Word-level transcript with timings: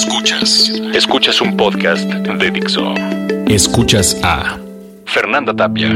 Escuchas. 0.00 0.70
Escuchas 0.94 1.40
un 1.42 1.58
podcast 1.58 2.04
de 2.04 2.50
Dixo. 2.50 2.94
Escuchas 3.46 4.16
a 4.22 4.58
Fernanda 5.04 5.54
Tapia. 5.54 5.90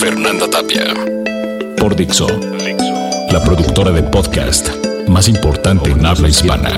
Fernanda 0.00 0.50
Tapia. 0.50 0.92
Por 1.76 1.94
Dixo. 1.94 2.26
La 3.30 3.40
productora 3.44 3.92
de 3.92 4.02
podcast 4.02 4.68
más 5.06 5.28
importante 5.28 5.92
en 5.92 6.04
habla 6.04 6.28
hispana. 6.28 6.68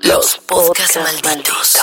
Los 0.00 0.40
podcasts 0.46 0.96
malditos. 0.96 1.76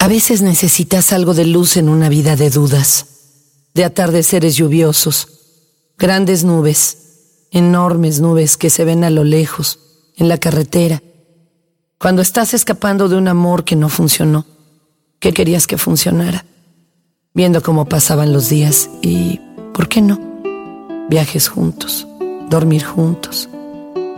A 0.00 0.08
veces 0.08 0.42
necesitas 0.42 1.12
algo 1.12 1.32
de 1.32 1.46
luz 1.46 1.76
en 1.76 1.88
una 1.88 2.08
vida 2.08 2.34
de 2.34 2.50
dudas, 2.50 3.68
de 3.72 3.84
atardeceres 3.84 4.56
lluviosos, 4.56 5.92
grandes 5.96 6.42
nubes, 6.42 7.46
enormes 7.52 8.18
nubes 8.18 8.56
que 8.56 8.68
se 8.68 8.84
ven 8.84 9.04
a 9.04 9.10
lo 9.10 9.22
lejos, 9.22 9.78
en 10.16 10.28
la 10.28 10.38
carretera, 10.38 11.00
cuando 11.98 12.20
estás 12.20 12.52
escapando 12.52 13.08
de 13.08 13.16
un 13.16 13.26
amor 13.26 13.64
que 13.64 13.74
no 13.74 13.88
funcionó, 13.88 14.44
que 15.18 15.32
querías 15.32 15.66
que 15.66 15.78
funcionara, 15.78 16.44
viendo 17.32 17.62
cómo 17.62 17.86
pasaban 17.86 18.32
los 18.32 18.50
días 18.50 18.90
y, 19.00 19.40
¿por 19.72 19.88
qué 19.88 20.02
no? 20.02 20.20
Viajes 21.08 21.48
juntos, 21.48 22.06
dormir 22.50 22.84
juntos, 22.84 23.48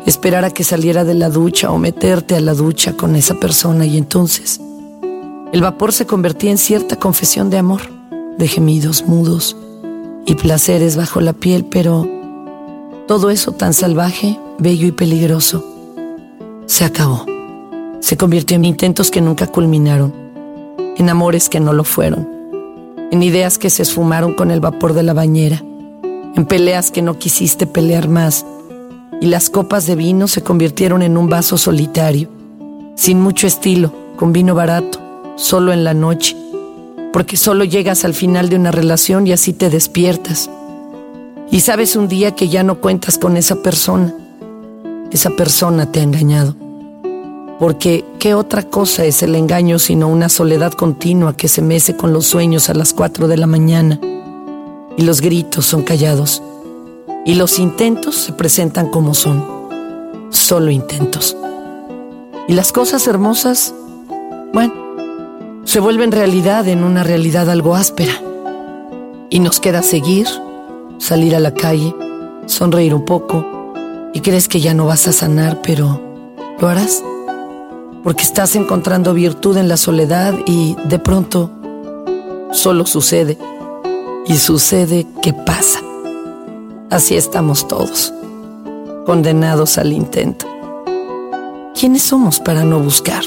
esperar 0.06 0.44
a 0.44 0.50
que 0.50 0.64
saliera 0.64 1.04
de 1.04 1.14
la 1.14 1.28
ducha 1.28 1.70
o 1.70 1.78
meterte 1.78 2.34
a 2.34 2.40
la 2.40 2.54
ducha 2.54 2.94
con 2.94 3.14
esa 3.14 3.34
persona 3.34 3.86
y 3.86 3.96
entonces 3.96 4.60
el 5.52 5.62
vapor 5.62 5.92
se 5.92 6.04
convertía 6.04 6.50
en 6.50 6.58
cierta 6.58 6.96
confesión 6.96 7.48
de 7.48 7.58
amor, 7.58 7.82
de 8.38 8.48
gemidos 8.48 9.04
mudos 9.06 9.56
y 10.26 10.34
placeres 10.34 10.96
bajo 10.96 11.20
la 11.20 11.32
piel, 11.32 11.64
pero 11.64 12.08
todo 13.06 13.30
eso 13.30 13.52
tan 13.52 13.72
salvaje, 13.72 14.38
bello 14.58 14.88
y 14.88 14.92
peligroso 14.92 15.64
se 16.66 16.84
acabó 16.84 17.37
se 18.00 18.16
convirtió 18.16 18.56
en 18.56 18.64
intentos 18.64 19.10
que 19.10 19.20
nunca 19.20 19.46
culminaron, 19.46 20.12
en 20.96 21.08
amores 21.08 21.48
que 21.48 21.60
no 21.60 21.72
lo 21.72 21.84
fueron, 21.84 22.28
en 23.10 23.22
ideas 23.22 23.58
que 23.58 23.70
se 23.70 23.82
esfumaron 23.82 24.34
con 24.34 24.50
el 24.50 24.60
vapor 24.60 24.92
de 24.92 25.02
la 25.02 25.14
bañera, 25.14 25.62
en 26.34 26.46
peleas 26.46 26.90
que 26.90 27.02
no 27.02 27.18
quisiste 27.18 27.66
pelear 27.66 28.08
más, 28.08 28.46
y 29.20 29.26
las 29.26 29.50
copas 29.50 29.86
de 29.86 29.96
vino 29.96 30.28
se 30.28 30.42
convirtieron 30.42 31.02
en 31.02 31.16
un 31.16 31.28
vaso 31.28 31.58
solitario, 31.58 32.28
sin 32.94 33.20
mucho 33.20 33.46
estilo, 33.46 33.92
con 34.16 34.32
vino 34.32 34.54
barato, 34.54 35.00
solo 35.36 35.72
en 35.72 35.82
la 35.82 35.94
noche, 35.94 36.36
porque 37.12 37.36
solo 37.36 37.64
llegas 37.64 38.04
al 38.04 38.14
final 38.14 38.48
de 38.48 38.56
una 38.56 38.70
relación 38.70 39.26
y 39.26 39.32
así 39.32 39.52
te 39.52 39.70
despiertas. 39.70 40.50
Y 41.50 41.60
sabes 41.60 41.96
un 41.96 42.06
día 42.06 42.34
que 42.34 42.48
ya 42.48 42.62
no 42.62 42.80
cuentas 42.80 43.18
con 43.18 43.36
esa 43.36 43.56
persona, 43.56 44.14
esa 45.10 45.30
persona 45.30 45.90
te 45.90 46.00
ha 46.00 46.02
engañado 46.02 46.67
porque 47.58 48.04
¿qué 48.18 48.34
otra 48.34 48.62
cosa 48.62 49.04
es 49.04 49.22
el 49.22 49.34
engaño 49.34 49.78
sino 49.78 50.08
una 50.08 50.28
soledad 50.28 50.72
continua 50.72 51.36
que 51.36 51.48
se 51.48 51.62
mece 51.62 51.96
con 51.96 52.12
los 52.12 52.26
sueños 52.26 52.70
a 52.70 52.74
las 52.74 52.92
cuatro 52.92 53.26
de 53.26 53.36
la 53.36 53.46
mañana? 53.46 53.98
Y 54.96 55.02
los 55.02 55.20
gritos 55.20 55.66
son 55.66 55.82
callados, 55.82 56.42
y 57.24 57.34
los 57.34 57.58
intentos 57.58 58.16
se 58.16 58.32
presentan 58.32 58.88
como 58.88 59.14
son, 59.14 59.44
solo 60.30 60.70
intentos. 60.70 61.36
Y 62.48 62.54
las 62.54 62.72
cosas 62.72 63.06
hermosas, 63.06 63.74
bueno, 64.52 64.72
se 65.64 65.80
vuelven 65.80 66.12
realidad 66.12 66.66
en 66.68 66.82
una 66.82 67.04
realidad 67.04 67.50
algo 67.50 67.74
áspera. 67.74 68.14
Y 69.30 69.40
nos 69.40 69.60
queda 69.60 69.82
seguir, 69.82 70.26
salir 70.98 71.36
a 71.36 71.40
la 71.40 71.52
calle, 71.52 71.94
sonreír 72.46 72.94
un 72.94 73.04
poco, 73.04 73.44
y 74.14 74.20
crees 74.20 74.48
que 74.48 74.60
ya 74.60 74.72
no 74.74 74.86
vas 74.86 75.06
a 75.06 75.12
sanar, 75.12 75.60
pero 75.62 76.00
¿lo 76.58 76.68
harás? 76.68 77.04
Porque 78.08 78.22
estás 78.22 78.56
encontrando 78.56 79.12
virtud 79.12 79.58
en 79.58 79.68
la 79.68 79.76
soledad 79.76 80.32
y 80.46 80.76
de 80.86 80.98
pronto 80.98 81.50
solo 82.52 82.86
sucede. 82.86 83.36
Y 84.24 84.38
sucede 84.38 85.06
que 85.20 85.34
pasa. 85.34 85.80
Así 86.88 87.18
estamos 87.18 87.68
todos, 87.68 88.14
condenados 89.04 89.76
al 89.76 89.92
intento. 89.92 90.46
¿Quiénes 91.78 92.00
somos 92.00 92.40
para 92.40 92.64
no 92.64 92.80
buscar? 92.80 93.24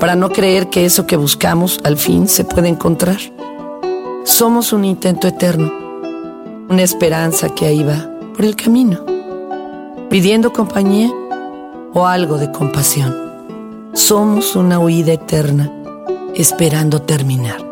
Para 0.00 0.16
no 0.16 0.30
creer 0.30 0.68
que 0.68 0.84
eso 0.84 1.06
que 1.06 1.16
buscamos 1.16 1.78
al 1.84 1.96
fin 1.96 2.26
se 2.26 2.42
puede 2.42 2.66
encontrar. 2.66 3.20
Somos 4.24 4.72
un 4.72 4.84
intento 4.84 5.28
eterno, 5.28 5.72
una 6.68 6.82
esperanza 6.82 7.50
que 7.50 7.66
ahí 7.66 7.84
va 7.84 8.10
por 8.34 8.44
el 8.44 8.56
camino, 8.56 8.98
pidiendo 10.10 10.52
compañía 10.52 11.08
o 11.94 12.04
algo 12.04 12.36
de 12.36 12.50
compasión. 12.50 13.31
Somos 13.94 14.56
una 14.56 14.78
huida 14.78 15.12
eterna, 15.12 15.70
esperando 16.34 17.02
terminar. 17.02 17.71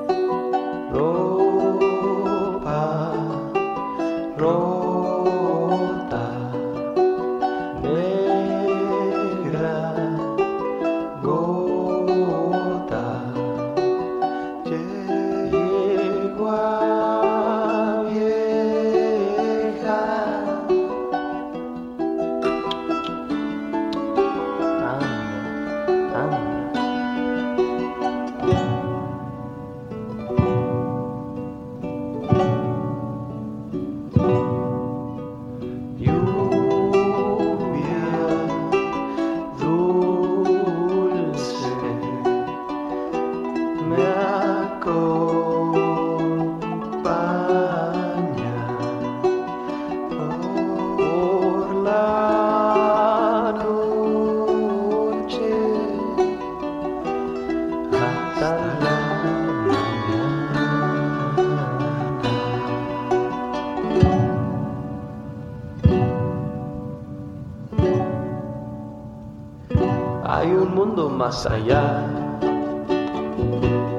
Más 71.20 71.46
allá, 71.46 72.02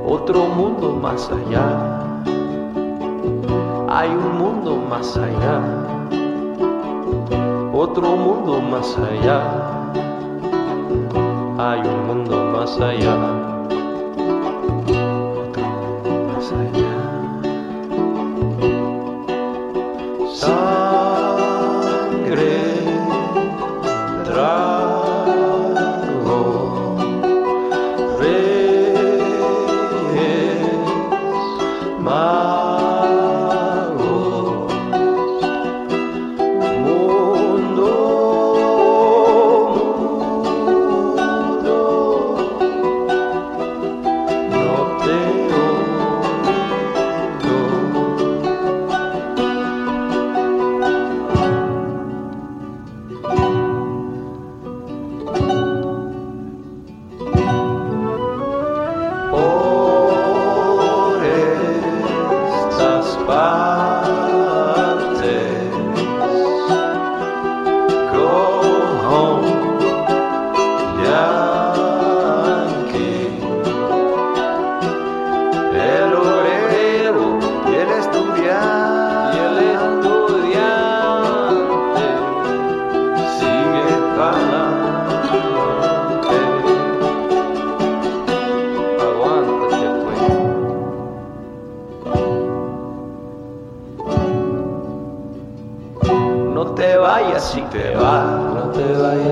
otro 0.06 0.48
mundo 0.48 0.92
más 0.92 1.30
allá, 1.32 1.66
hay 3.90 4.10
un 4.10 4.38
mundo 4.38 4.76
más 4.76 5.16
allá, 5.18 5.62
otro 7.74 8.16
mundo 8.18 8.62
más 8.62 8.98
allá, 8.98 9.40
hay 11.58 11.82
un 11.82 12.08
mundo 12.08 12.36
más 12.54 12.80
allá. 12.82 13.51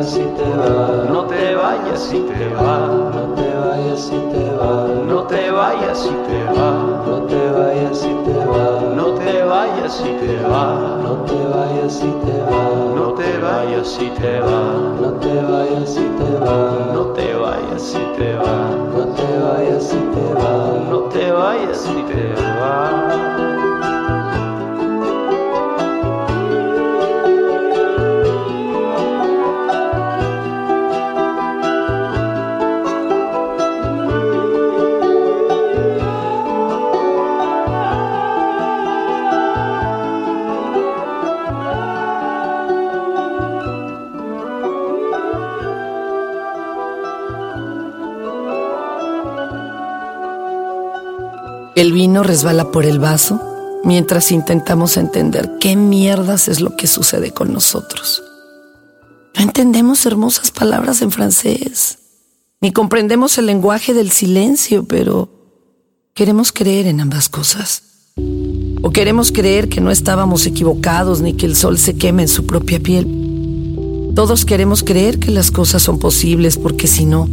Si 0.09 0.21
te 0.21 0.43
vas, 0.43 1.07
no 1.07 1.25
te 1.25 1.55
vayas 1.55 1.99
si 1.99 2.19
te 2.21 2.49
vas, 2.55 2.89
no 3.13 3.33
te 3.35 3.53
vayas 3.53 3.99
si 3.99 4.17
te 4.31 4.49
vas, 4.55 4.89
no 5.05 5.23
te 5.27 5.51
vayas 5.51 5.99
si 5.99 6.09
te 6.09 6.43
vas, 6.45 7.05
no 7.05 7.19
te 7.27 7.51
vayas 7.51 7.97
si 7.99 8.09
te 8.25 8.33
vas, 8.45 8.95
no 8.95 9.13
te 9.13 9.43
vayas 9.43 9.93
si 9.93 10.09
te 10.21 10.41
vas, 10.49 11.03
no 11.03 11.13
te 11.25 11.45
vayas 11.45 11.93
si 11.93 12.07
te 12.25 12.41
vas, 12.41 12.95
no 12.95 13.13
te 13.13 13.37
vayas 13.37 13.87
si 13.87 14.09
te 14.09 14.39
vas, 14.41 14.99
no 14.99 15.11
te 15.19 15.41
vayas 15.43 15.89
si 15.93 16.01
te 16.01 16.31
vas, 16.39 16.93
no 16.93 17.05
te 17.13 17.33
vayas 17.35 17.81
si 17.81 17.99
te 18.17 18.23
vas, 18.23 18.28
El 51.79 51.93
vino 51.93 52.23
resbala 52.23 52.71
por 52.71 52.83
el 52.83 52.99
vaso 52.99 53.39
mientras 53.85 54.33
intentamos 54.33 54.97
entender 54.97 55.49
qué 55.61 55.77
mierdas 55.77 56.49
es 56.49 56.59
lo 56.59 56.75
que 56.75 56.87
sucede 56.87 57.31
con 57.31 57.53
nosotros. 57.53 58.21
No 59.33 59.43
entendemos 59.43 60.05
hermosas 60.05 60.51
palabras 60.51 61.01
en 61.01 61.09
francés, 61.09 61.99
ni 62.59 62.73
comprendemos 62.73 63.37
el 63.37 63.45
lenguaje 63.45 63.93
del 63.93 64.11
silencio, 64.11 64.83
pero 64.83 65.29
queremos 66.13 66.51
creer 66.51 66.85
en 66.85 66.99
ambas 66.99 67.29
cosas. 67.29 67.83
O 68.81 68.91
queremos 68.91 69.31
creer 69.31 69.69
que 69.69 69.79
no 69.79 69.89
estábamos 69.89 70.45
equivocados 70.47 71.21
ni 71.21 71.33
que 71.33 71.45
el 71.45 71.55
sol 71.55 71.77
se 71.77 71.95
queme 71.95 72.23
en 72.23 72.27
su 72.27 72.45
propia 72.45 72.81
piel. 72.81 74.11
Todos 74.15 74.43
queremos 74.43 74.83
creer 74.83 75.17
que 75.17 75.31
las 75.31 75.49
cosas 75.49 75.81
son 75.81 75.97
posibles 75.97 76.57
porque 76.57 76.87
si 76.87 77.05
no, 77.05 77.29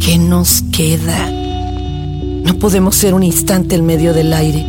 ¿qué 0.00 0.18
nos 0.18 0.64
queda? 0.72 1.41
No 2.44 2.54
podemos 2.58 2.96
ser 2.96 3.14
un 3.14 3.22
instante 3.22 3.76
en 3.76 3.86
medio 3.86 4.12
del 4.12 4.32
aire. 4.32 4.66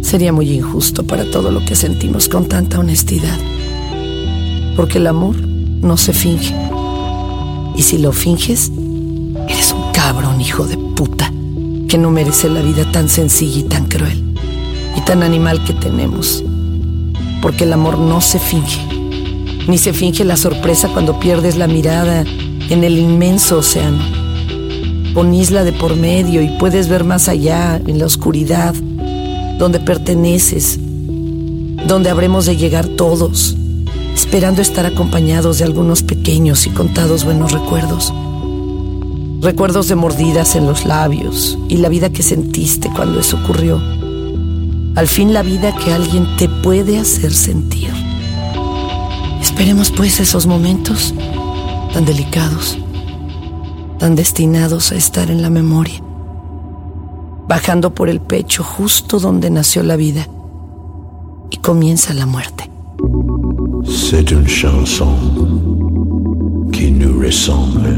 Sería 0.00 0.32
muy 0.32 0.50
injusto 0.50 1.04
para 1.04 1.28
todo 1.30 1.50
lo 1.50 1.64
que 1.64 1.74
sentimos 1.74 2.28
con 2.28 2.46
tanta 2.46 2.78
honestidad. 2.78 3.36
Porque 4.76 4.98
el 4.98 5.08
amor 5.08 5.36
no 5.40 5.96
se 5.96 6.12
finge. 6.12 6.54
Y 7.76 7.82
si 7.82 7.98
lo 7.98 8.12
finges, 8.12 8.70
eres 9.48 9.72
un 9.72 9.92
cabrón 9.92 10.40
hijo 10.40 10.66
de 10.66 10.76
puta 10.76 11.32
que 11.88 11.98
no 11.98 12.10
merece 12.10 12.48
la 12.48 12.62
vida 12.62 12.90
tan 12.92 13.08
sencilla 13.08 13.60
y 13.60 13.64
tan 13.64 13.86
cruel 13.86 14.34
y 14.96 15.00
tan 15.00 15.22
animal 15.22 15.64
que 15.64 15.72
tenemos. 15.72 16.44
Porque 17.42 17.64
el 17.64 17.72
amor 17.72 17.98
no 17.98 18.20
se 18.20 18.38
finge. 18.38 18.80
Ni 19.66 19.78
se 19.78 19.92
finge 19.92 20.24
la 20.24 20.36
sorpresa 20.36 20.88
cuando 20.88 21.18
pierdes 21.18 21.56
la 21.56 21.66
mirada 21.66 22.24
en 22.70 22.84
el 22.84 22.98
inmenso 22.98 23.58
océano 23.58 24.17
con 25.18 25.34
isla 25.34 25.64
de 25.64 25.72
por 25.72 25.96
medio 25.96 26.42
y 26.42 26.48
puedes 26.60 26.88
ver 26.88 27.02
más 27.02 27.28
allá, 27.28 27.82
en 27.84 27.98
la 27.98 28.06
oscuridad, 28.06 28.72
donde 29.58 29.80
perteneces, 29.80 30.78
donde 31.88 32.08
habremos 32.08 32.46
de 32.46 32.56
llegar 32.56 32.86
todos, 32.86 33.56
esperando 34.14 34.62
estar 34.62 34.86
acompañados 34.86 35.58
de 35.58 35.64
algunos 35.64 36.04
pequeños 36.04 36.68
y 36.68 36.70
contados 36.70 37.24
buenos 37.24 37.50
recuerdos. 37.50 38.14
Recuerdos 39.40 39.88
de 39.88 39.96
mordidas 39.96 40.54
en 40.54 40.66
los 40.66 40.84
labios 40.84 41.58
y 41.68 41.78
la 41.78 41.88
vida 41.88 42.10
que 42.10 42.22
sentiste 42.22 42.88
cuando 42.94 43.18
eso 43.18 43.38
ocurrió. 43.42 43.82
Al 44.94 45.08
fin 45.08 45.32
la 45.32 45.42
vida 45.42 45.74
que 45.74 45.92
alguien 45.92 46.28
te 46.36 46.48
puede 46.48 46.96
hacer 46.96 47.34
sentir. 47.34 47.90
Esperemos 49.42 49.90
pues 49.90 50.20
esos 50.20 50.46
momentos 50.46 51.12
tan 51.92 52.04
delicados 52.04 52.78
tan 53.98 54.14
destinados 54.14 54.92
a 54.92 54.96
estar 54.96 55.30
en 55.30 55.42
la 55.42 55.50
memoria, 55.50 56.00
bajando 57.48 57.94
por 57.94 58.08
el 58.08 58.20
pecho 58.20 58.62
justo 58.62 59.18
donde 59.18 59.50
nació 59.50 59.82
la 59.82 59.96
vida 59.96 60.26
y 61.50 61.56
comienza 61.58 62.14
la 62.14 62.26
muerte. 62.26 62.70
C'est 63.84 64.30
une 64.30 64.46
chanson 64.46 65.14
qui 66.72 66.90
nous 66.90 67.18
ressemble. 67.20 67.96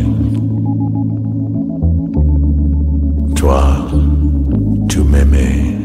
Toi, 3.35 3.87
tu 4.89 5.01
m'aimais 5.01 5.77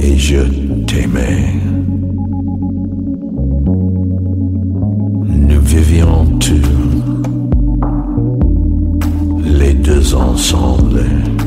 et 0.00 0.16
je 0.16 0.42
t'aimais. 0.86 1.54
Ensemble. 10.14 11.41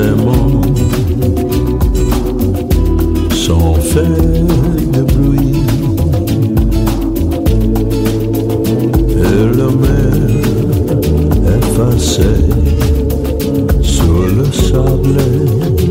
mots 0.00 0.60
sans 3.32 3.74
faire 3.74 4.04
de 4.92 5.02
bruit. 5.02 5.62
Et 9.16 9.56
la 9.56 9.70
mer 9.84 10.16
effacée 11.58 12.44
sur 13.82 14.26
le 14.36 14.44
sable. 14.52 15.85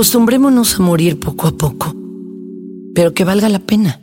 Acostumbrémonos 0.00 0.76
a 0.76 0.78
morir 0.78 1.20
poco 1.20 1.46
a 1.46 1.52
poco, 1.52 1.94
pero 2.94 3.12
que 3.12 3.22
valga 3.22 3.50
la 3.50 3.58
pena. 3.58 4.00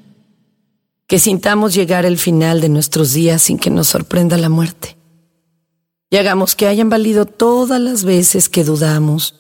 Que 1.08 1.18
sintamos 1.18 1.74
llegar 1.74 2.06
el 2.06 2.20
final 2.20 2.62
de 2.62 2.70
nuestros 2.70 3.13
días 3.13 3.42
sin 3.42 3.58
que 3.58 3.72
nos 3.72 3.88
sorprenda 3.88 4.38
la 4.38 4.48
muerte. 4.48 4.96
Y 6.12 6.18
hagamos 6.18 6.54
que 6.54 6.68
hayan 6.68 6.92
valido 6.92 7.25
todas 7.25 7.82
las 7.82 8.04
veces 8.04 8.48
que 8.48 8.63
dudamos 8.63 9.34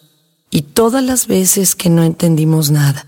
y 0.49 0.63
todas 0.63 1.03
las 1.03 1.27
veces 1.27 1.75
que 1.75 1.91
no 1.91 2.03
entendimos 2.03 2.71
nada, 2.71 3.05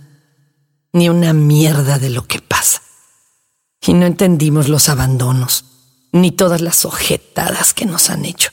ni 0.93 1.09
una 1.09 1.33
mierda 1.33 1.97
de 1.97 2.11
lo 2.11 2.27
que 2.27 2.41
pasa. 2.41 2.83
Y 3.83 3.95
no 3.95 4.05
entendimos 4.05 4.69
los 4.69 4.89
abandonos, 4.89 5.65
ni 6.11 6.31
todas 6.31 6.61
las 6.61 6.85
ojetadas 6.85 7.73
que 7.73 7.87
nos 7.87 8.11
han 8.11 8.25
hecho. 8.25 8.51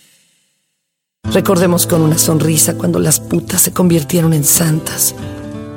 Recordemos 1.33 1.87
con 1.87 2.03
una 2.03 2.19
sonrisa 2.19 2.75
cuando 2.75 2.99
las 2.99 3.21
putas 3.21 3.61
se 3.61 3.73
convirtieron 3.73 4.33
en 4.33 4.45
santas. 4.45 5.15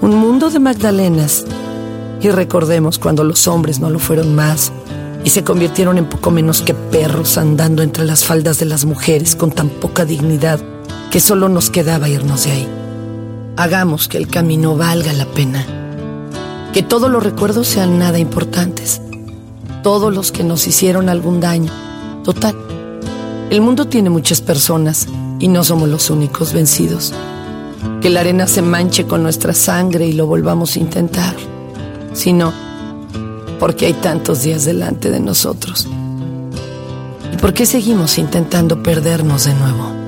Un 0.01 0.15
mundo 0.15 0.50
de 0.50 0.60
Magdalenas. 0.60 1.46
Y 2.22 2.29
recordemos 2.29 3.00
cuando 3.00 3.24
los 3.24 3.48
hombres 3.48 3.79
no 3.79 3.89
lo 3.89 4.00
fueron 4.00 4.36
más 4.36 4.72
y 5.24 5.32
se 5.32 5.44
convirtieron 5.44 5.98
en 5.98 6.06
poco 6.06 6.32
menos 6.32 6.62
que 6.62 6.74
perros 6.74 7.38
andando 7.38 7.82
entre 7.82 8.06
las 8.06 8.24
faldas 8.24 8.60
de 8.60 8.65
las 8.65 8.86
mujeres 8.86 9.36
con 9.36 9.51
tan 9.51 9.70
poca 9.70 10.06
dignidad 10.06 10.60
que 11.12 11.20
solo 11.20 11.50
nos 11.50 11.70
quedaba 11.70 12.08
irnos 12.08 12.44
de 12.44 12.51
ahí. 12.51 12.68
Hagamos 13.58 14.08
que 14.08 14.18
el 14.18 14.27
camino 14.27 14.77
valga 14.77 15.12
la 15.13 15.25
pena. 15.25 15.65
Que 16.74 16.84
todos 16.84 17.10
los 17.10 17.24
recuerdos 17.24 17.68
sean 17.68 17.98
nada 17.98 18.20
importantes. 18.20 19.01
Todos 19.82 20.13
los 20.13 20.32
que 20.32 20.44
nos 20.44 20.68
hicieron 20.68 21.10
algún 21.10 21.39
daño. 21.39 21.72
Total. 22.24 22.56
El 23.50 23.62
mundo 23.62 23.88
tiene 23.88 24.10
muchas 24.10 24.41
personas 24.41 25.08
y 25.39 25.48
no 25.48 25.63
somos 25.63 25.89
los 25.89 26.10
únicos 26.10 26.53
vencidos. 26.53 27.13
Que 28.01 28.10
la 28.10 28.19
arena 28.22 28.48
se 28.48 28.62
manche 28.62 29.05
con 29.05 29.24
nuestra 29.24 29.53
sangre 29.53 30.08
y 30.08 30.13
lo 30.13 30.27
volvamos 30.27 30.75
a 30.75 30.79
intentar, 30.79 31.36
sino 32.13 32.53
porque 33.60 33.88
hay 33.88 33.93
tantos 33.93 34.43
días 34.43 34.65
delante 34.65 35.12
de 35.12 35.19
nosotros. 35.19 35.88
¿Y 37.34 37.38
por 37.38 37.53
qué 37.53 37.65
seguimos 37.65 38.17
intentando 38.17 38.81
perdernos 38.81 39.46
de 39.46 39.53
nuevo? 39.53 40.00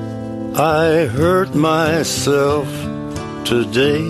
I 0.54 1.06
hurt 1.06 1.54
myself 1.54 2.66
today 3.44 4.04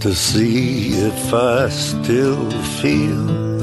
to 0.00 0.14
see 0.14 0.94
if 0.94 1.34
I 1.34 1.68
still 1.68 2.50
feel. 2.80 3.60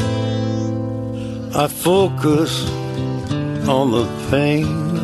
I 1.55 1.67
focus 1.67 2.69
on 3.67 3.91
the 3.91 4.07
pain. 4.29 4.98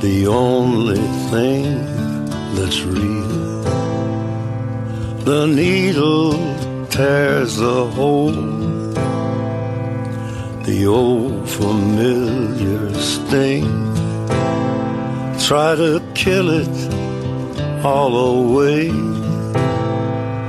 The 0.00 0.26
only 0.26 1.00
thing 1.30 1.64
that's 2.54 2.82
real. 2.82 3.62
The 5.24 5.46
needle 5.46 6.32
tears 6.88 7.56
the 7.56 7.86
hole, 7.86 8.32
the 10.64 10.86
old 10.86 11.48
familiar 11.48 12.92
sting. 12.94 13.64
Try 15.38 15.74
to 15.76 16.02
kill 16.14 16.50
it 16.50 16.76
all 17.84 18.14
away, 18.16 18.90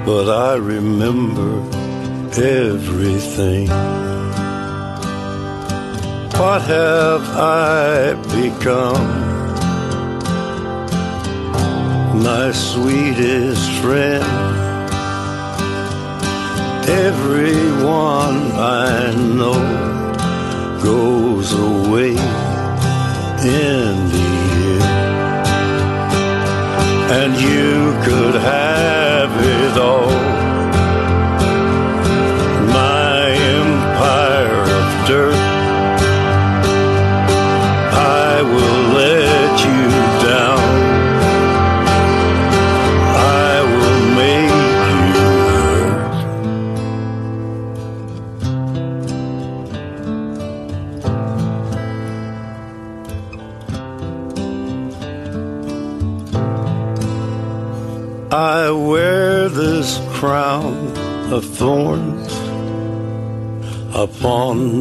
but 0.06 0.30
I 0.30 0.56
remember 0.56 1.62
everything. 2.38 3.68
What 6.38 6.62
have 6.64 7.24
I 7.36 8.14
become? 8.36 9.27
My 12.24 12.52
sweetest 12.52 13.70
friend. 13.82 14.24
Everyone 16.90 18.52
I 18.54 19.14
know 19.36 19.60
goes 20.82 21.54
away 21.54 22.12
in 22.12 23.94
the 24.14 24.28
end, 24.66 24.84
and 27.20 27.34
you 27.36 27.94
could 28.04 28.36
have 28.42 29.32
it 29.46 29.78
all. 29.78 30.47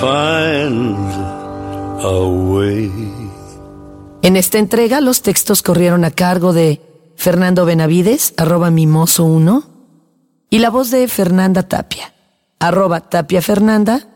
Find 0.00 0.96
a 2.02 2.18
way. 2.26 2.90
En 4.22 4.36
esta 4.36 4.58
entrega 4.58 5.00
los 5.00 5.22
textos 5.22 5.62
corrieron 5.62 6.04
a 6.04 6.10
cargo 6.10 6.52
de 6.52 6.80
Fernando 7.16 7.64
Benavides, 7.64 8.34
arroba 8.36 8.70
mimoso1, 8.70 9.64
y 10.50 10.58
la 10.58 10.70
voz 10.70 10.90
de 10.90 11.08
Fernanda 11.08 11.62
Tapia, 11.62 12.12
arroba 12.58 13.00
Tapia 13.00 13.40
Fernanda, 13.42 14.08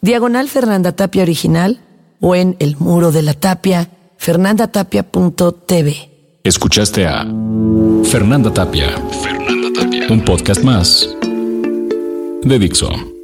diagonal 0.00 0.48
Fernanda 0.48 0.92
Tapia 0.92 1.22
original, 1.22 1.80
o 2.20 2.34
en 2.34 2.56
el 2.58 2.76
muro 2.78 3.12
de 3.12 3.22
la 3.22 3.34
tapia, 3.34 3.88
fernandatapia.tv. 4.18 6.10
Escuchaste 6.44 7.06
a 7.06 7.26
Fernanda 8.04 8.52
Tapia. 8.52 8.88
Fernanda 9.22 9.80
Tapia. 9.80 10.06
Un 10.10 10.24
podcast 10.24 10.62
más 10.62 11.08
de 12.42 12.58
Dixo. 12.58 13.19